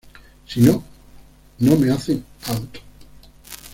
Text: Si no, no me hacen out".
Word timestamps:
Si 0.47 0.61
no, 0.61 0.83
no 1.59 1.75
me 1.75 1.91
hacen 1.91 2.25
out". 2.47 2.79